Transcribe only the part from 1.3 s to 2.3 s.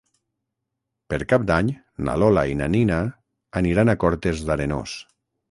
Cap d'Any na